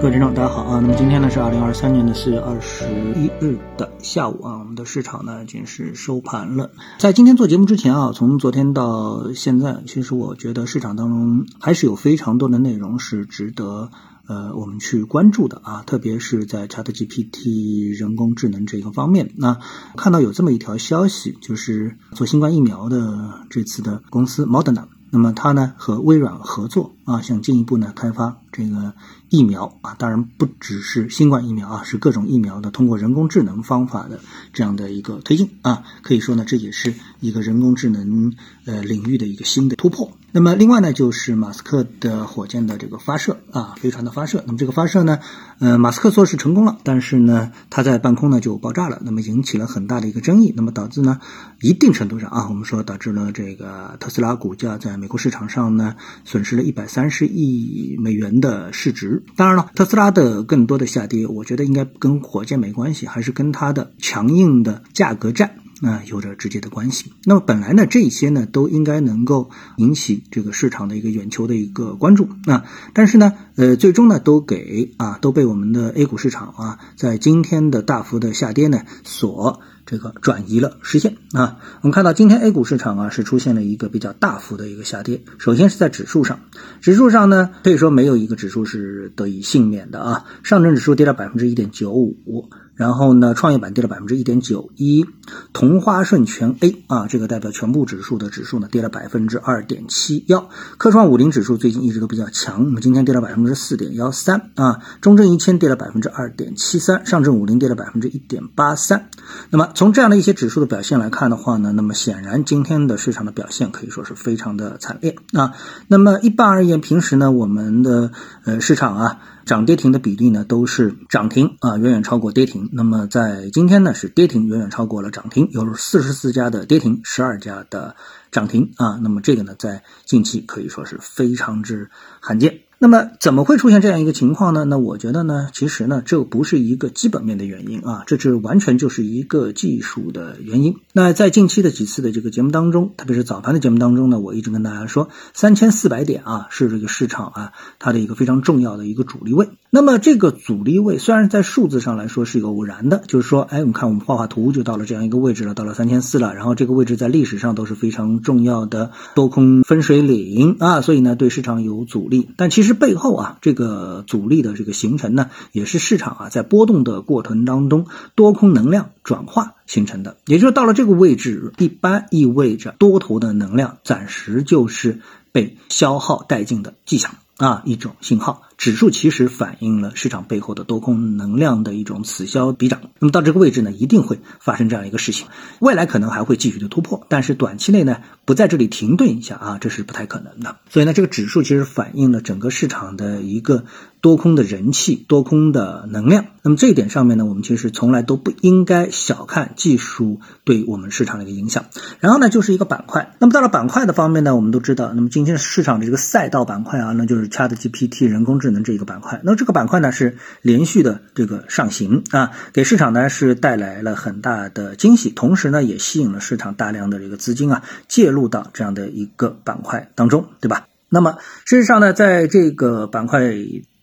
[0.00, 0.78] 各位听众，大家好啊！
[0.80, 2.84] 那么今天呢是二零二三年的四月二十
[3.16, 6.70] 一日的下午啊，我们的市场呢已经是收盘了。
[6.98, 13.90] 在今天做节目之前啊，从昨天到现在，其实我觉得市场当中还是有非常多的内容是值得
[14.28, 19.32] 呃我们去关注的啊，特别是在 ChatGPT 人工智能这个方面。
[19.36, 19.58] 那
[19.96, 28.92] 看到有这么一条消息，就是做新冠疫苗的这次的公司 Moderna，那么它呢和微软合作啊，想进一步呢开发这个。
[29.30, 34.18] 疫苗啊，当然不只是新冠疫苗啊，是各种疫苗的通过人工智能方法的
[34.54, 38.32] 这样的一个推进啊，可以说呢，这也是一个人工智能
[38.64, 40.10] 呃领域的一个新的突破。
[40.30, 44.44] 那么另外呢，就是马斯克的火箭的这个发射啊，飞船的发射。
[44.46, 45.20] 那么这个发射呢，
[45.58, 51.18] 呃，马斯克说是成功了，但是呢，他在半空呢就爆炸了，那么引起了很大的一个争议，那么导致呢，
[51.62, 55.96] 一定程度上啊，我们说导致了这个特斯拉股价在美国市场上呢
[56.26, 59.24] 损失了一百三十亿美元的市值。
[59.34, 67.12] 当然了，特斯拉的更多的下跌，我觉得应该跟火箭没关系，还是跟它的强硬的价格战啊有着直接的关系。
[67.24, 79.60] 那么本来呢，这些呢都应该能够引起这个市场的一个眼球的一个关注啊，但是呢，呃，最终呢都给啊都被我们的 A 股市场啊在今天的大幅的下跌呢所。
[79.90, 85.22] 这个转移了视线啊，我们看到今天 A 股市场啊是出现了一个比较大幅的一个下跌。
[85.38, 86.40] 首先是在指数上，
[86.82, 92.50] 指数上呢可以说没有一个指数是得以幸免的啊，上证指数跌了百分之一点九五。
[92.78, 95.04] 然后呢，创业板跌了百分之一点九一，
[95.52, 100.48] 同花顺全 A 啊，这个代表全部指数的指数呢跌了百分之二点七幺。
[100.76, 104.78] 科创五零指数最近一直都比较强，那么今天跌了百分之四点幺三啊。
[105.00, 109.10] 中证一千跌了百分之二点七三，上证五零跌了百分之一点八三。
[109.50, 115.52] 那么从这样的一些指数的表现来看的话呢，那么显然今天的市场的表现可以说是非常的惨烈啊。
[115.88, 118.12] 那么一般而言，平时呢我们的
[118.44, 119.18] 呃市场啊。
[119.48, 122.68] 涨跌停的比例呢，都是涨停啊，远远超过跌停。
[122.70, 127.96] 那么在今天呢，是跌停远远超过了涨停，有四十四家的跌停，十二家的
[128.30, 129.00] 涨停啊。
[129.02, 132.67] 那么这个呢，在近期可以说是非常之罕见。
[132.80, 134.64] 那么怎么会出现这样一个情况呢？
[134.64, 140.76] 那我觉得呢，其实呢，这不是一个基本面的原因啊，这是完全就是一个技术的原因。
[140.92, 149.48] 那在近期的几次的这个节目当中，特别是早盘的节目当中呢，我一直跟大家说，三千四百点啊，是这个市场啊它的一个非常重要的一个阻力位。
[149.70, 162.30] 那么这个阻力位虽然在数字上来说是一个偶然的，就是说，哎，我们看我们画画图就到了这样一个位置了，到了三千四了，然后这个位置在历史上都是非常重要的多空分水岭啊，所以呢，对市场有阻力。
[162.36, 162.67] 但其实。
[162.68, 170.16] 是背后啊，这个阻力的这个形成呢，也是市场啊在波动的过程当中多空能量转化形成的。
[170.26, 175.00] 也就是到了这个位置，一般意味着多头的能量暂时就是
[175.32, 178.42] 被消耗殆尽的迹象啊，一种信号。
[178.58, 182.80] 指数其实反映了市场背后的多空能量的一种此消彼长。
[182.98, 185.28] 那么到这个位置呢，一定会发生这样一个事情，
[185.60, 190.56] 未来可能还会继续的突破，但是短期内呢，不在这里停顿一下啊，这是不太可能的。
[190.68, 193.64] 所以呢，这个指数其实反映了整个市场的一个
[194.00, 196.24] 多空的人气、多空的能量。
[196.42, 201.66] 那么这一点上面呢，我们其实从来都不应该小看技术对我们市场的一个影响。
[202.00, 203.14] 然后呢，就是一个板块。
[203.20, 220.66] 那么到了板块的方面呢，我们都知道，那么今天市场的这个赛道板块啊，那就是 ChatGPT 人工智可能这一个板块，那这个板块呢是连续的这个上行啊，给市场呢是带来了很大的惊喜，同时呢也吸引了市场大量的这个资金啊介入到这样的一个板块当中，对吧？
[220.88, 223.36] 那么事实上呢，在这个板块。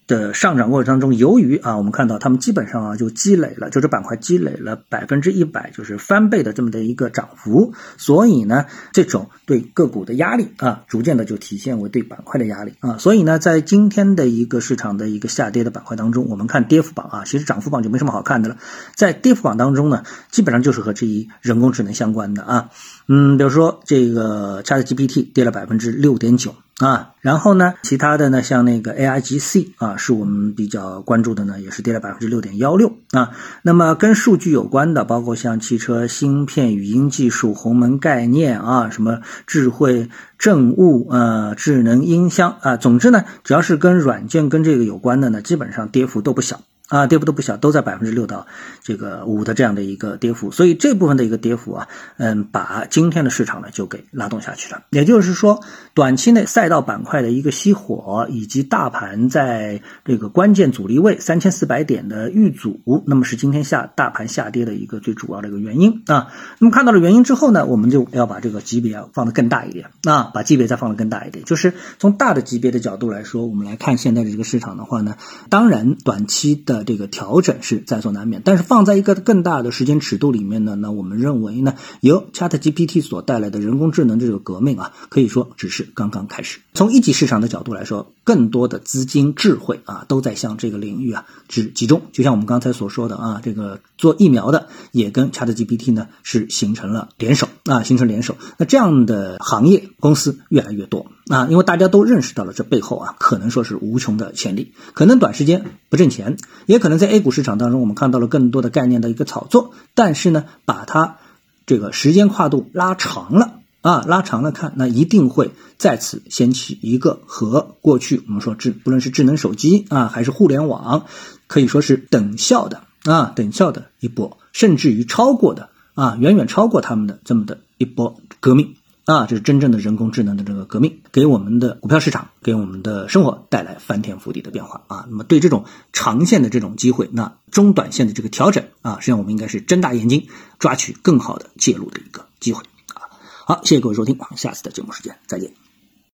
[0.07, 18.57] 的上涨过程当中，由于啊，我们看到他们基本上啊就积累了，就这板块积累了百分之一百，就是翻倍的这么的一个涨幅，所以呢，这种对个股的压力啊，逐渐的就体现为对板块的压力啊，所以呢，在今天的一个市场的一个下跌的板块当中，我们看跌幅榜啊，其实涨幅榜就没什么好看的了，
[18.95, 22.69] 在跌幅榜当中呢，基本上就是和这一人工智能相关的啊，
[23.07, 26.53] 嗯，比如说这个 ChatGPT 跌了百分之六点九。
[26.81, 33.31] 啊，然后呢，其他的呢，像那个 AIGC 啊，是我们比较关注的呢，也是跌了百分之六点幺六啊。
[33.61, 46.59] 那么跟数据有关的，包括像汽车芯片、语音技术、鸿蒙概念啊，什么智慧政务呃，智能音箱啊，总之呢，只要是跟软件跟这个有关的呢，基本上跌幅都不小。
[46.87, 48.45] 啊，跌幅都不小，都在百分之六到
[48.83, 51.87] 这个五的这样的一个跌幅，所以这部分的一个跌幅啊，
[52.17, 54.83] 嗯，把今天的市场呢就给拉动下去了。
[54.91, 55.63] 也就是说，
[55.95, 66.27] 短期内赛道板块的一个熄火，以及大盘在这个关键阻力位三千四百点的遇阻，那么是今天下大盘下跌的一个最主要的一个原因啊。
[66.59, 75.15] 那么看到了原因之后呢，我们就要把这个级别啊放得更大一点啊，把级别再放得更大一点，就是从大的级别的角度来说，我们来看现在的这个市场的话呢，
[75.49, 76.74] 当然短期的。
[76.75, 86.59] 的这个调整是在所难免，但是放在一个更大的时间尺度里面呢，那我们认为呢，由 Chat GPT 所带来的人工智能这个革命啊，可以说只是刚刚开始。
[86.73, 92.01] 从一级市场的角度来说，更多的资金智慧啊，都在向这个领域啊是集中。
[92.11, 98.35] 就像我们刚才所说的啊，这个做疫苗的也跟 Chat GPT 呢是形成了联手啊，形成联手。
[98.57, 106.37] 那这样的行业公司越来越多啊，因为大家都认识到了这背后啊，可能说是无穷的潜力，可能短时间不挣钱。
[106.67, 111.17] 也可能在 A 股市场当中，我们看到了更多的概念的一个炒作，但是呢，把它
[111.65, 121.05] 这个时间跨度拉长了啊，拉长了看，那一定会再次掀起一个和过去我们说智，不论是智能手机啊，还是互联网，
[121.47, 128.75] 可以说是等效的啊，等效的一波，甚至于超过的啊，远远超过他们的这么的一波革命。
[129.05, 135.05] 啊，这是真正的人工智能的这个革命，给我们的股票市场，给我们的生活带来翻天覆地的变化啊！
[135.09, 142.63] 那么对这种长线的这种机会，那中短线的这个调整啊，实际上我们应该是睁大眼睛，抓取更好的介入的一个机会
[142.95, 143.05] 啊！
[143.45, 145.64] 好，谢谢各位收听，我们下次的节目时间再见。